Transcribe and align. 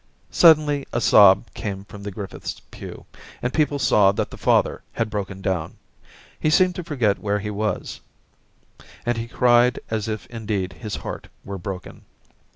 Suddenly 0.31 0.87
a 0.91 0.99
sob 0.99 1.53
came 1.53 1.85
from 1.85 2.01
the 2.01 2.09
Griffiths' 2.09 2.59
pew, 2.71 3.05
and 3.39 3.53
people 3.53 3.77
saw 3.77 4.11
that 4.11 4.31
the 4.31 4.35
father 4.39 4.81
had 4.93 5.11
broken 5.11 5.41
down; 5.43 5.77
he 6.39 6.49
seemed 6.49 6.73
to 6.77 6.83
forget 6.83 7.19
where 7.21 7.37
he 7.37 7.51
was. 7.51 8.01
Daisy 8.79 8.79
235 8.95 8.99
and 9.05 9.17
he 9.19 9.27
cried 9.37 9.79
as 9.91 10.07
if 10.07 10.25
indeed 10.31 10.73
his 10.73 10.95
heart 10.95 11.27
were 11.45 11.59
broken. 11.59 12.05